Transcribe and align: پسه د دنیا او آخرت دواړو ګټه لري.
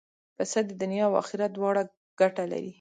پسه 0.37 0.59
د 0.69 0.71
دنیا 0.81 1.05
او 1.09 1.13
آخرت 1.21 1.49
دواړو 1.53 1.81
ګټه 2.19 2.43
لري. 2.51 2.69